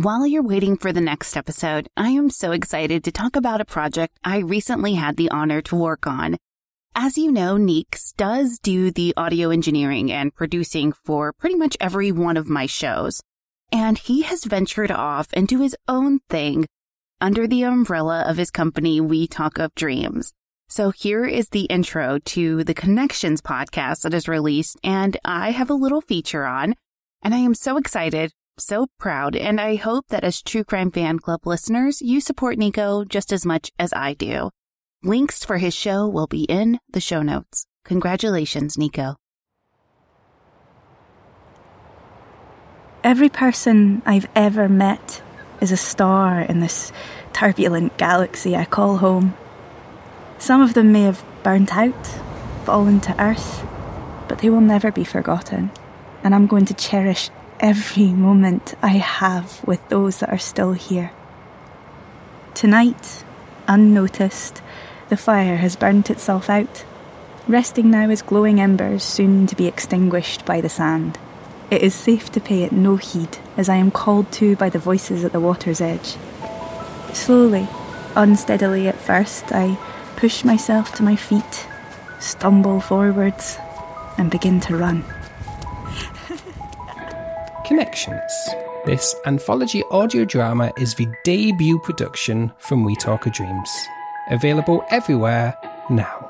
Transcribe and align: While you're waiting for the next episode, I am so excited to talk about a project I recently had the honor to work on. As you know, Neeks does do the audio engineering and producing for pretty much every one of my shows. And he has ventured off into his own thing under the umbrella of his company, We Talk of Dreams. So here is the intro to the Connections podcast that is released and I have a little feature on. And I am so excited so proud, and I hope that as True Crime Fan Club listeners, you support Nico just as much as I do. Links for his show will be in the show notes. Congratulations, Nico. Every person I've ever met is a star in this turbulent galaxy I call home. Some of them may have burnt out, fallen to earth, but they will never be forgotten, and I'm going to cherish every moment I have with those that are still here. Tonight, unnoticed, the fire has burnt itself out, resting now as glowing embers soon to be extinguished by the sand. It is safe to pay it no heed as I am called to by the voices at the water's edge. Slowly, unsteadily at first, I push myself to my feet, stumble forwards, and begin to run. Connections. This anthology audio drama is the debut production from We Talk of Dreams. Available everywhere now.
While 0.00 0.28
you're 0.28 0.44
waiting 0.44 0.76
for 0.76 0.92
the 0.92 1.00
next 1.00 1.36
episode, 1.36 1.88
I 1.96 2.10
am 2.10 2.30
so 2.30 2.52
excited 2.52 3.02
to 3.02 3.10
talk 3.10 3.34
about 3.34 3.60
a 3.60 3.64
project 3.64 4.16
I 4.22 4.38
recently 4.38 4.94
had 4.94 5.16
the 5.16 5.28
honor 5.32 5.60
to 5.62 5.74
work 5.74 6.06
on. 6.06 6.36
As 6.94 7.18
you 7.18 7.32
know, 7.32 7.56
Neeks 7.56 8.12
does 8.12 8.60
do 8.60 8.92
the 8.92 9.12
audio 9.16 9.50
engineering 9.50 10.12
and 10.12 10.32
producing 10.32 10.92
for 10.92 11.32
pretty 11.32 11.56
much 11.56 11.76
every 11.80 12.12
one 12.12 12.36
of 12.36 12.48
my 12.48 12.66
shows. 12.66 13.20
And 13.72 13.98
he 13.98 14.22
has 14.22 14.44
ventured 14.44 14.92
off 14.92 15.32
into 15.32 15.62
his 15.62 15.74
own 15.88 16.20
thing 16.30 16.66
under 17.20 17.48
the 17.48 17.64
umbrella 17.64 18.22
of 18.24 18.36
his 18.36 18.52
company, 18.52 19.00
We 19.00 19.26
Talk 19.26 19.58
of 19.58 19.74
Dreams. 19.74 20.32
So 20.68 20.90
here 20.92 21.24
is 21.24 21.48
the 21.48 21.64
intro 21.64 22.20
to 22.20 22.62
the 22.62 22.72
Connections 22.72 23.40
podcast 23.40 24.02
that 24.02 24.14
is 24.14 24.28
released 24.28 24.76
and 24.84 25.16
I 25.24 25.50
have 25.50 25.70
a 25.70 25.74
little 25.74 26.02
feature 26.02 26.46
on. 26.46 26.76
And 27.20 27.34
I 27.34 27.38
am 27.38 27.56
so 27.56 27.76
excited 27.76 28.30
so 28.58 28.86
proud, 28.98 29.36
and 29.36 29.60
I 29.60 29.76
hope 29.76 30.08
that 30.08 30.24
as 30.24 30.42
True 30.42 30.64
Crime 30.64 30.90
Fan 30.90 31.18
Club 31.18 31.46
listeners, 31.46 32.02
you 32.02 32.20
support 32.20 32.58
Nico 32.58 33.04
just 33.04 33.32
as 33.32 33.46
much 33.46 33.72
as 33.78 33.92
I 33.92 34.14
do. 34.14 34.50
Links 35.02 35.44
for 35.44 35.58
his 35.58 35.74
show 35.74 36.08
will 36.08 36.26
be 36.26 36.44
in 36.44 36.78
the 36.90 37.00
show 37.00 37.22
notes. 37.22 37.66
Congratulations, 37.84 38.76
Nico. 38.76 39.16
Every 43.04 43.28
person 43.28 44.02
I've 44.04 44.28
ever 44.34 44.68
met 44.68 45.22
is 45.60 45.72
a 45.72 45.76
star 45.76 46.40
in 46.40 46.60
this 46.60 46.92
turbulent 47.32 47.96
galaxy 47.96 48.56
I 48.56 48.64
call 48.64 48.98
home. 48.98 49.34
Some 50.38 50.60
of 50.60 50.74
them 50.74 50.92
may 50.92 51.02
have 51.02 51.24
burnt 51.42 51.76
out, 51.76 52.06
fallen 52.64 53.00
to 53.00 53.22
earth, 53.22 53.64
but 54.28 54.40
they 54.40 54.50
will 54.50 54.60
never 54.60 54.92
be 54.92 55.04
forgotten, 55.04 55.70
and 56.22 56.34
I'm 56.34 56.46
going 56.46 56.66
to 56.66 56.74
cherish 56.74 57.30
every 57.60 58.08
moment 58.08 58.74
I 58.82 58.98
have 58.98 59.64
with 59.66 59.86
those 59.88 60.20
that 60.20 60.30
are 60.30 60.38
still 60.38 60.72
here. 60.72 61.12
Tonight, 62.54 63.24
unnoticed, 63.66 64.62
the 65.08 65.16
fire 65.16 65.56
has 65.56 65.76
burnt 65.76 66.10
itself 66.10 66.50
out, 66.50 66.84
resting 67.46 67.90
now 67.90 68.10
as 68.10 68.22
glowing 68.22 68.60
embers 68.60 69.02
soon 69.02 69.46
to 69.46 69.56
be 69.56 69.66
extinguished 69.66 70.44
by 70.44 70.60
the 70.60 70.68
sand. 70.68 71.18
It 71.70 71.82
is 71.82 71.94
safe 71.94 72.32
to 72.32 72.40
pay 72.40 72.62
it 72.62 72.72
no 72.72 72.96
heed 72.96 73.38
as 73.56 73.68
I 73.68 73.76
am 73.76 73.90
called 73.90 74.32
to 74.32 74.56
by 74.56 74.70
the 74.70 74.78
voices 74.78 75.24
at 75.24 75.32
the 75.32 75.40
water's 75.40 75.80
edge. 75.80 76.16
Slowly, 77.12 77.68
unsteadily 78.14 78.88
at 78.88 78.98
first, 79.00 79.52
I 79.52 79.76
push 80.16 80.44
myself 80.44 80.94
to 80.94 81.02
my 81.02 81.16
feet, 81.16 81.66
stumble 82.20 82.80
forwards, 82.80 83.58
and 84.16 84.30
begin 84.30 84.60
to 84.60 84.76
run. 84.76 85.04
Connections. 87.68 88.32
This 88.86 89.14
anthology 89.26 89.82
audio 89.90 90.24
drama 90.24 90.72
is 90.78 90.94
the 90.94 91.06
debut 91.22 91.78
production 91.80 92.50
from 92.56 92.82
We 92.82 92.96
Talk 92.96 93.26
of 93.26 93.34
Dreams. 93.34 93.68
Available 94.30 94.82
everywhere 94.88 95.54
now. 95.90 96.27